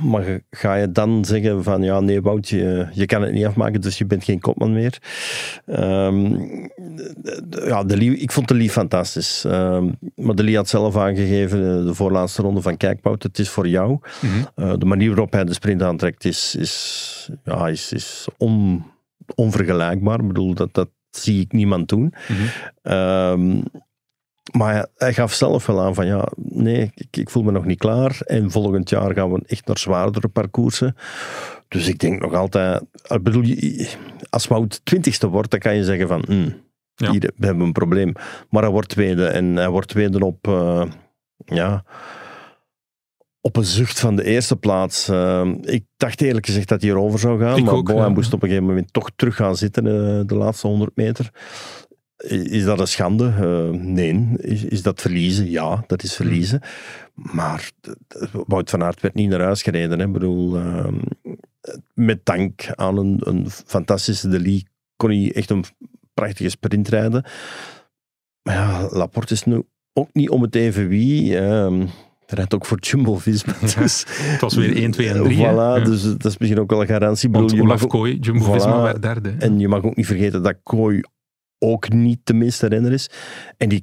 [0.03, 3.81] maar ga je dan zeggen van ja, nee Wout, je, je kan het niet afmaken,
[3.81, 4.99] dus je bent geen kopman meer.
[5.67, 6.39] Ehm,
[7.51, 9.45] ja, de Lee, ik vond de Lee fantastisch.
[9.45, 13.39] Ehm, maar de Lee had zelf aangegeven, eh, de voorlaatste ronde van kijk Wout, het
[13.39, 13.99] is voor jou.
[14.21, 14.33] Mhm.
[14.55, 18.85] Eh, de manier waarop hij de sprint aantrekt is, is, ja, is, is on,
[19.35, 20.21] onvergelijkbaar.
[20.21, 22.15] Ik bedoel, dat, dat zie ik niemand doen.
[22.83, 23.61] Ehm,
[24.53, 27.79] maar hij, gaf zelf wel aan van ja, nee, ik, ik voel me nog niet
[27.79, 28.19] klaar.
[28.25, 30.97] En volgend jaar gaan we echt naar zwaardere parcoursen.
[31.69, 33.45] Dus ik denk nog altijd, ik bedoel,
[34.31, 36.51] als Wout twintigste wordt, dan kan je zeggen van, hm,
[36.95, 37.11] Ja.
[37.11, 38.13] hier, we hebben een probleem.
[38.51, 40.85] Maar hij wordt tweede en hij wordt tweede op, eh,
[41.45, 41.85] ja,
[43.41, 45.09] op een zucht van de eerste plaats.
[45.09, 48.09] Eh, ik dacht eerlijk gezegd dat hij erover zou gaan, Ik maar ook, ja.
[48.09, 51.31] moest op een gegeven moment toch terug gaan zitten eh, de laatste 100 meter.
[52.29, 53.33] Is dat een schande?
[53.41, 54.27] Eh, nee.
[54.37, 55.51] Is, is dat verliezen?
[55.51, 56.61] Ja, dat is verliezen.
[57.15, 57.71] Maar
[58.47, 59.99] Wout van Aert werd niet naar huis gereden.
[59.99, 60.07] Hè.
[60.07, 60.95] Ik bedoel, ehm,
[61.95, 65.65] met dank aan een, een fantastische De Lee kon hij echt een
[66.15, 67.25] prachtige sprint rijden.
[68.43, 69.63] Maar ja, Laporte is nu
[69.93, 71.35] ook niet om het even wie.
[71.37, 71.89] hij
[72.27, 73.55] rijdt ook voor Jumbo-Visma.
[73.61, 75.37] Ja, Dus, het was weer 1, 2 en 3.
[75.37, 75.41] Voilà.
[75.41, 75.81] Ja.
[75.81, 77.31] dus dat is misschien ook wel een garantie.
[77.31, 78.83] Want bedoel, je mag Olaf ook- Kooi, Jumbo-Visma, Voilà.
[78.83, 79.35] werd derde.
[79.39, 81.01] en je mag ook niet vergeten dat Kooi
[81.59, 83.11] ook niet de minste renner is.
[83.57, 83.83] En die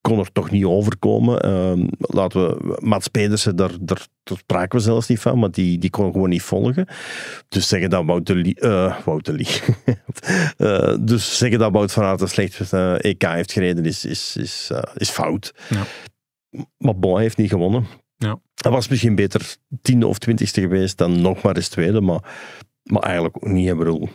[0.00, 1.40] kon er toch niet overkomen.
[1.40, 5.78] Ehm, laten we, Mats Pedersen, daar, daar, daar spraken we zelfs niet van, maar die,
[5.78, 6.86] die kon gewoon niet volgen.
[7.48, 9.60] Dus zeggen dat Wout de eh, Wout de Lie.
[10.56, 14.36] Eh, dus zeggen dat Wout van Aert een slecht eh, EK heeft gereden is, is,
[14.36, 15.54] is, is fout.
[15.68, 15.82] Ja.
[16.78, 17.86] Maar Bon heeft niet gewonnen.
[18.16, 18.40] Ja.
[18.54, 22.20] Hij was misschien beter tiende of twintigste geweest dan nog maar eens tweede, maar,
[22.90, 23.68] maar eigenlijk ook niet.
[23.68, 24.08] Ik bedoel,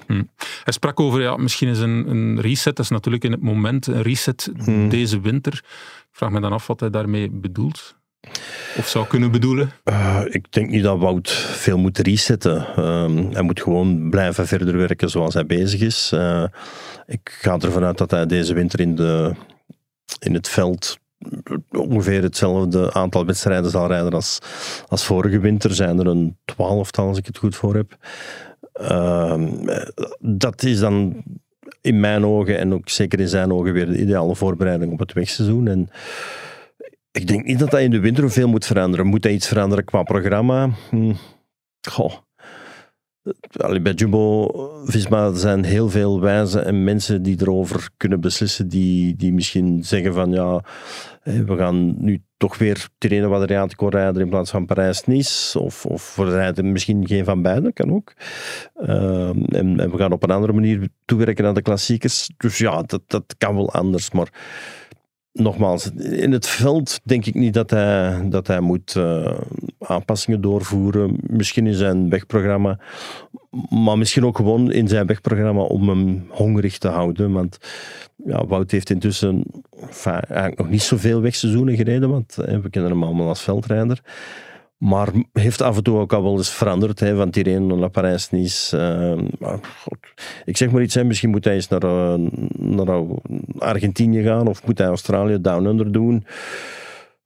[0.63, 3.87] Hij sprak over, ja, misschien is een, een reset, dat is natuurlijk in het moment,
[3.87, 4.89] een reset Hmm.
[4.89, 5.53] deze winter.
[5.53, 7.95] Ik vraag me dan af wat hij daarmee bedoelt.
[8.77, 9.71] Of zou kunnen bedoelen.
[9.83, 12.85] Uh, ik denk niet dat Wout veel moet resetten.
[12.85, 16.11] Um, hij moet gewoon blijven verder werken zoals hij bezig is.
[16.13, 16.43] Uh,
[17.05, 19.33] ik ga ervan uit dat hij deze winter in, de,
[20.19, 20.97] in het veld
[21.71, 24.39] ongeveer hetzelfde aantal wedstrijden zal rijden als,
[24.87, 25.73] als vorige winter.
[25.75, 27.97] Zijn er een twaalftal, als ik het goed voor heb.
[28.73, 29.47] Ehm,
[30.19, 31.23] dat is dan
[31.81, 35.13] in mijn ogen en ook zeker in zijn ogen weer de ideale voorbereiding op het
[35.13, 35.67] wegseizoen.
[35.67, 35.89] En
[37.11, 39.05] ik denk niet dat dat in de winter veel moet veranderen.
[39.05, 40.69] Moet hij iets veranderen qua programma?
[40.89, 41.13] Hm.
[41.89, 42.13] Goh.
[43.81, 49.83] bij Jumbo-Visma zijn heel veel wijzen en mensen die erover kunnen beslissen, die, die misschien
[49.83, 50.63] zeggen van ja,
[51.23, 55.59] we gaan nu toch weer Tirreno Adriatico rijden in plaats van Parijs-Nice.
[55.59, 58.13] Of, of we rijden misschien geen van beide, kan ook.
[58.75, 62.29] Ehm, en, en, we gaan op een andere manier toewerken naar de klassiekers.
[62.37, 64.11] Dus ja, dat, dat kan wel anders.
[64.11, 64.29] Maar
[65.33, 69.37] nogmaals, in het veld denk ik niet dat hij, dat hij moet uh,
[69.79, 71.17] aanpassingen doorvoeren.
[71.19, 72.79] Misschien in zijn wegprogramma,
[73.69, 77.31] maar misschien ook gewoon in zijn wegprogramma om hem hongerig te houden.
[77.31, 77.57] Want
[78.25, 79.43] ja, Wout heeft intussen
[80.05, 84.01] eigenlijk nog niet zoveel wegseizoenen gereden, want we kennen hem allemaal als veldrijder.
[84.83, 86.99] Maar heeft af en toe ook al wel eens veranderd.
[86.99, 88.77] Hè, van Tirreno naar Parijs-Nice.
[89.41, 89.53] Uh,
[90.45, 92.13] ik zeg maar iets, hè, misschien moet hij eens naar, uh,
[92.57, 92.97] naar
[93.57, 94.47] Argentinië gaan.
[94.47, 96.25] Of moet hij Australië Down Under doen.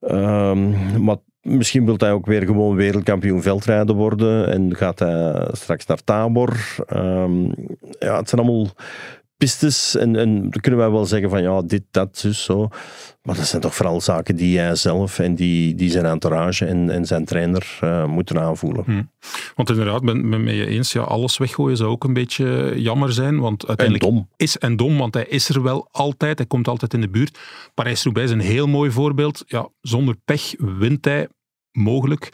[0.01, 4.51] Um, maar misschien wil hij ook weer gewoon wereldkampioen veldrijden worden.
[4.51, 6.75] En gaat hij straks naar Tabor.
[6.93, 7.53] Um,
[7.99, 8.67] ja, het zijn allemaal
[9.37, 9.95] pistes.
[9.95, 12.67] En, en dan kunnen wij wel zeggen van ja, dit, dat, dus zo.
[13.21, 16.89] Maar dat zijn toch vooral zaken die hij zelf en die, die zijn entourage en,
[16.89, 18.83] en zijn trainer uh, moeten aanvoelen.
[18.85, 19.03] Hm.
[19.55, 23.13] Want inderdaad, ben ik met je eens, ja, alles weggooien zou ook een beetje jammer
[23.13, 23.39] zijn.
[23.39, 24.29] Want uiteindelijk en dom.
[24.35, 26.37] is en dom, want hij is er wel altijd.
[26.37, 27.39] Hij komt altijd in de buurt.
[27.73, 29.43] Parijs-Roubaix is een heel mooi voorbeeld.
[29.47, 31.27] Ja, zonder pech wint hij
[31.71, 32.29] mogelijk.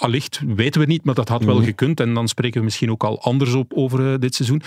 [0.00, 1.64] Allicht weten we niet, maar dat had wel mhm.
[1.64, 2.00] gekund.
[2.00, 4.62] En dan spreken we misschien ook al anders op over eh, dit seizoen.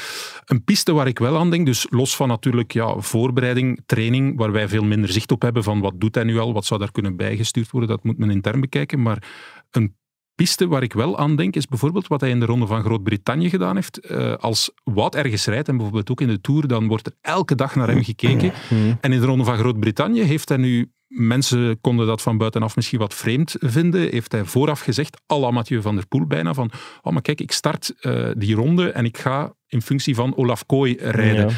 [0.46, 4.52] Een piste waar ik wel aan denk, dus los van natuurlijk ja, voorbereiding, training, waar
[4.52, 6.92] wij veel minder zicht op hebben van wat doet hij nu al, wat zou daar
[6.92, 9.02] kunnen bijgestuurd worden, dat moet men intern bekijken.
[9.02, 9.24] Maar
[9.72, 9.96] een
[10.36, 13.50] piste waar ik wel aan denk, is bijvoorbeeld wat hij in de Ronde van Groot-Brittannië
[13.50, 14.12] gedaan heeft.
[14.12, 17.56] Uh, als Wout ergens rijdt, en bijvoorbeeld ook in de Tour, dan wordt er elke
[17.56, 18.54] dag naar hem gekeken.
[19.02, 23.00] En in de Ronde van Groot-Brittannië heeft hij nu mensen konden dat van buitenaf misschien
[23.00, 24.10] wat vreemd vinden.
[24.10, 26.72] Heeft hij vooraf gezegd, à la Mathieu van der Poel bijna, van
[27.02, 30.66] oh maar kijk, ik start uh, die ronde en ik ga in functie van Olaf
[30.66, 31.48] Kooi rijden.
[31.48, 31.56] Ja.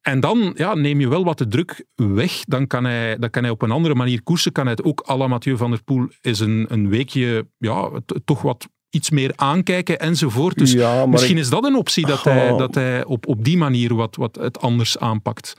[0.00, 2.40] En dan ja, neem je wel wat de druk weg.
[2.44, 4.52] Dan kan, hij, dan kan hij op een andere manier koersen.
[4.52, 7.90] Kan hij het ook à la Mathieu van der Poel is een, een weekje ja,
[8.24, 10.58] toch wat iets meer aankijken enzovoort.
[10.58, 13.94] Dus ja, misschien is dat een optie dat hij, dat hij op, op die manier
[13.94, 15.56] wat, wat het anders aanpakt.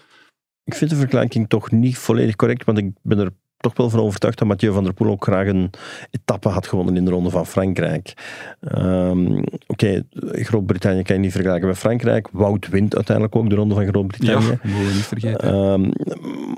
[0.65, 3.99] Ik vind de vergelijking toch niet volledig correct, want ik ben er toch wel van
[3.99, 5.69] overtuigd dat Mathieu van der Poel ook graag een
[6.11, 8.13] etappe had gewonnen in de Ronde van Frankrijk.
[8.77, 12.29] Um, Oké, Groot-Brittannië kan je niet vergelijken met Frankrijk.
[12.31, 14.45] Wout wint uiteindelijk ook de Ronde van Groot-Brittannië.
[14.45, 15.55] Ja, mogen we niet vergeten.
[15.55, 15.91] Um,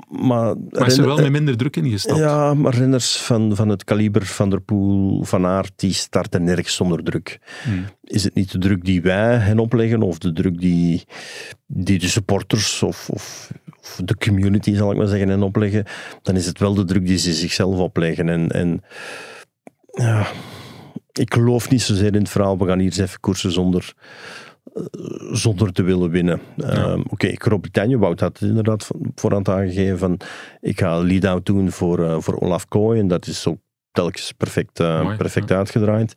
[0.08, 2.18] maar maar is er wel met minder druk ingestapt.
[2.18, 6.74] Ja, maar renners van, van het kaliber van der Poel, Van Aert, die starten nergens
[6.74, 7.38] zonder druk.
[7.64, 7.84] Hmm.
[8.04, 11.04] Is het niet de druk die wij hen opleggen of de druk die,
[11.66, 13.50] die de supporters of, of
[14.04, 15.84] de community, zal ik maar zeggen, en opleggen,
[16.22, 18.28] dan is het wel de druk die ze zichzelf opleggen.
[18.28, 18.82] En, en
[19.90, 20.26] ja,
[21.12, 23.92] ik geloof niet zozeer in het verhaal, we gaan hier eens even koersen zonder,
[24.74, 24.82] eh,
[25.32, 26.40] zonder te willen winnen.
[26.56, 26.90] Ja.
[26.90, 30.20] Um, Oké, okay, Groot-Brittannië, Wout had het inderdaad voorhand aangegeven van
[30.60, 33.58] ik ga lead-out doen voor, uh, voor Olaf Kooi en dat is ook
[33.92, 36.14] telkens perfect, uh, perfect uitgedraaid.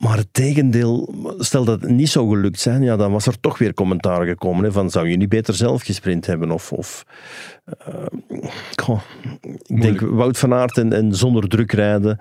[0.00, 3.58] Maar het tegendeel, stel dat het niet zou gelukt zijn, ja, dan was er toch
[3.58, 6.50] weer commentaar gekomen hè, van zou je niet beter zelf gesprint hebben?
[6.50, 7.04] Of, of
[8.88, 9.00] uh,
[9.66, 12.18] ik denk Wout van Aert en, en, zonder druk rijden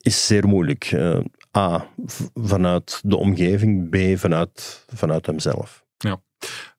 [0.00, 0.92] is zeer moeilijk.
[0.92, 1.18] Uh,
[1.56, 1.86] A,
[2.34, 5.84] vanuit de omgeving, B, vanuit, vanuit hemzelf.
[5.98, 6.20] Ja.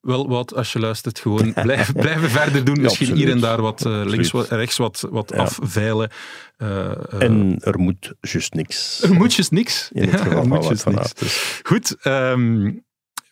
[0.02, 2.82] Wel wat, als je luistert, gewoon blijven, blijven verder doen.
[2.82, 5.42] Misschien hier en daar wat uh, links, wat, rechts wat, wat ja.
[5.42, 6.10] afveilen.
[6.58, 9.02] Uh, en er moet juist niks.
[9.02, 9.90] Er moet juist niks.
[9.94, 11.60] In het geval van van dus.
[11.64, 12.86] Goed, um,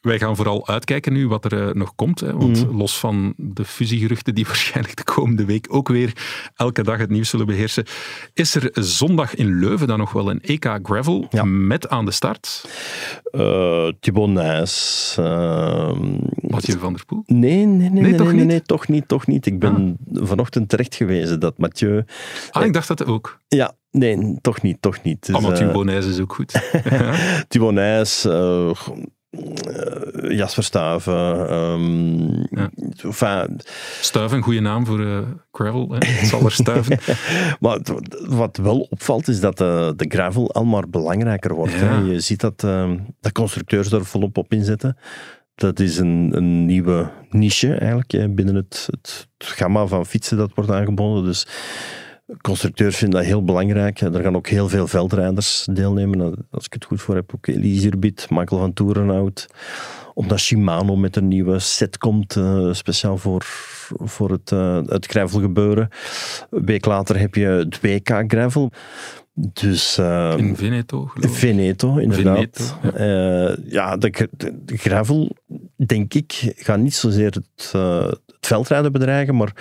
[0.06, 2.20] wij gaan vooral uitkijken nu wat er uh, nog komt.
[2.20, 2.78] Hè, want mm.
[2.78, 6.14] los van de fusiegeruchten die waarschijnlijk de komende week ook weer
[6.56, 7.86] elke dag het nieuws zullen beheersen,
[8.34, 11.44] is er zondag in Leuven dan nog wel een EK Gravel ja.
[11.44, 12.70] met aan de start?
[13.32, 15.16] Uh, Thibaut Nijs.
[15.20, 15.92] Uh,
[16.36, 17.24] Mathieu van der Poel?
[17.26, 18.68] Nee, nee, nee, nee, nee, toch, nee, niet?
[18.68, 19.08] toch niet?
[19.08, 19.46] Toch niet.
[19.46, 20.28] Ik ben ah.
[20.28, 22.04] vanochtend terecht gewezen dat Mathieu...
[22.52, 23.40] Ah, ik dacht dat ook.
[23.48, 25.26] Ja, Nee, toch niet, toch niet.
[25.26, 26.72] Dus, ah, maar Thibaut Nijs is ook goed.
[27.48, 28.72] Thibaut Nijs, uh,
[30.30, 31.54] Jasper Stuiven.
[31.54, 32.70] Um, ja.
[33.04, 33.60] enfin,
[34.02, 35.20] Stuiven, een goede naam voor uh,
[35.52, 35.92] gravel.
[35.92, 35.98] Hè?
[36.08, 37.00] Het zal er stuiven.
[37.60, 37.80] maar
[38.28, 41.74] wat wel opvalt is dat de, de gravel al maar belangrijker wordt.
[41.74, 41.80] Ja.
[41.80, 41.98] Hè?
[41.98, 44.98] Je ziet dat, uh, dat constructeurs er volop op inzetten.
[45.56, 50.52] Dat is een, een nieuwe niche eigenlijk binnen het, het, het, gamma van fietsen dat
[50.56, 51.24] wordt aangeboden.
[51.24, 51.48] Dus
[52.42, 54.00] Constructeurs vinden dat heel belangrijk.
[54.00, 56.48] Er gaan ook heel veel veldrijders deelnemen.
[56.52, 59.48] Als ik het goed voor heb, ook Elise Irbit, Michael van Toerenhout.
[60.14, 63.42] Omdat Shimano met een nieuwe set komt, uh, speciaal voor,
[63.98, 65.90] voor het, uh, het gravelgebeuren.
[66.50, 68.72] Een week later heb je het WK Gravel.
[69.34, 72.78] Dus, uh, in Veneto, Veneto, inderdaad.
[72.82, 73.50] Veneto, ja.
[73.50, 74.28] Uh, ja, de,
[74.66, 75.36] gravel,
[75.76, 79.52] denk ik, gaat niet zozeer het, het veldrijden bedreigen, maar,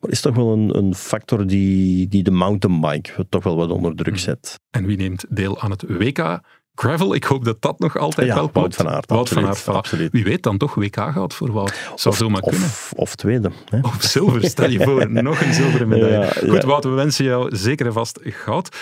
[0.00, 3.96] maar, is toch wel een, een factor die, die de mountainbike toch wel wat onder
[3.96, 4.60] druk zet.
[4.70, 6.40] En wie neemt deel aan het WK
[6.74, 8.54] Gravel, ik hoop dat dat nog altijd ja, wel komt.
[8.54, 9.10] Wout van Aert.
[9.10, 10.12] Wout van Aert, absoluut.
[10.12, 11.74] Wie weet dan toch WK gaat voor Wout.
[11.94, 12.68] Zou of, zomaar of, kunnen.
[12.94, 13.50] Of tweede.
[13.70, 13.78] Hè?
[13.82, 15.10] Of zilver, stel je voor.
[15.22, 16.18] nog een zilveren medaille.
[16.18, 16.66] Ja, Goed, ja.
[16.66, 18.76] Wout, we wensen jou zeker en vast goud.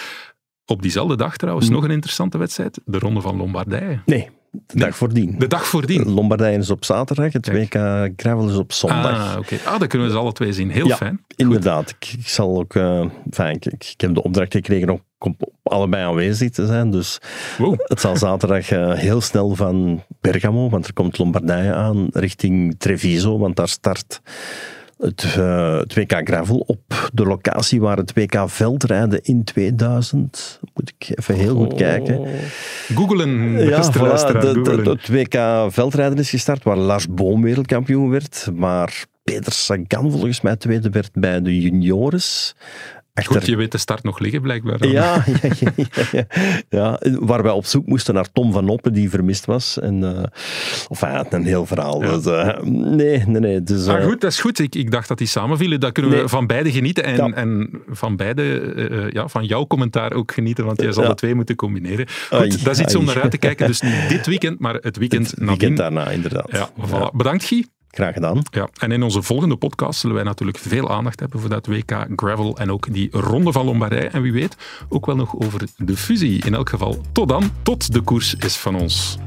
[0.64, 2.81] Op diezelfde dag trouwens nog een interessante wedstrijd.
[2.85, 4.03] De Ronde van Lombardije.
[4.05, 5.35] Nee, de dag voordien.
[5.38, 6.11] De dag voordien.
[6.11, 7.75] Lombardije is op zaterdag, het WK
[8.17, 9.33] Gravel is op zondag.
[9.33, 9.59] Ah, oké.
[9.65, 10.71] Ah, dan kunnen we ze alle twee zien.
[10.71, 11.25] Heel ja, fijn.
[11.37, 11.91] Inderdaad.
[11.91, 12.75] Ik, ik, zal ook...
[12.75, 16.91] Uh, fijn, ik, ik, heb de opdracht gekregen om op allebei aanwezig te zijn.
[16.91, 17.19] Dus
[17.59, 17.79] wow.
[17.79, 23.38] het zal zaterdag uh, heel snel van Bergamo, want er komt Lombardije aan, richting Treviso,
[23.38, 24.21] want daar start
[25.03, 30.61] het, uh, het, WK Gravel op de locatie waar het WK Veldrijden in 2000.
[30.75, 32.19] Moet ik even heel goed kijken.
[32.19, 32.29] Oh.
[32.95, 38.49] Googelen, ja, voilà, de, de, het WK Veldrijden is gestart, waar Lars Boom wereldkampioen werd.
[38.55, 42.55] Maar Peter Sagan volgens mij tweede werd bij de juniores.
[43.25, 44.87] Goed, je weet de start nog liggen blijkbaar.
[44.87, 45.72] Ja, ja, ja,
[46.12, 46.27] ja,
[46.68, 49.79] ja, waar wij op zoek moesten naar Tom van Oppen, die vermist was.
[49.81, 50.22] En, uh,
[50.88, 52.03] of hij had een heel verhaal.
[52.03, 52.16] Ja.
[52.16, 53.62] Dus, uh, nee, nee, nee.
[53.62, 54.59] Dus, uh, ah, goed, dat is goed.
[54.59, 55.81] Ik, ik dacht dat die samenvielen.
[55.81, 56.22] Dat kunnen Nee.
[56.22, 57.05] we van beide genieten.
[57.05, 57.31] En, Ja.
[57.33, 61.09] en van beide, eh, ja, van jouw commentaar ook genieten, want jij zal Ja.
[61.09, 62.07] de twee moeten combineren.
[62.31, 63.66] Goed, dat is iets om naar uit te kijken.
[63.66, 65.48] Dus niet dit weekend, maar het weekend het nadien.
[65.59, 66.48] weekend daarna, inderdaad.
[66.51, 67.11] Ja, voilà.
[67.16, 67.66] Bedankt Guy.
[67.94, 68.42] Graag gedaan.
[68.50, 72.07] Ja, en in onze volgende podcast zullen wij natuurlijk veel aandacht hebben voor dat WK
[72.16, 74.09] Gravel en ook die Ronde van Lombardije.
[74.09, 74.57] En wie weet
[74.88, 76.44] ook wel nog over de fusie.
[76.44, 77.50] In elk geval, tot dan.
[77.62, 79.18] Tot de koers is van ons.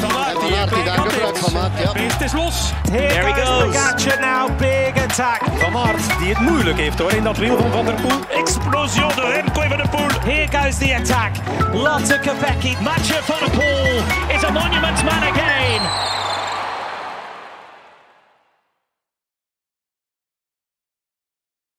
[0.00, 1.92] Van Aert die daar gebruik van maakt, ja.
[1.92, 2.72] Het is los.
[2.90, 3.74] Here There he goes goes.
[3.74, 4.79] Pogacar now, big
[5.20, 8.38] Van Aert, die het moeilijk heeft hoor in dat wiel van Van der Poel.
[8.40, 10.08] Explosion de Remco van der Poel.
[10.24, 11.32] Here goes the attack.
[11.72, 12.76] Lotte Kopecky.
[12.82, 13.96] Mathieu van der Poel
[14.36, 15.80] is a monument man again.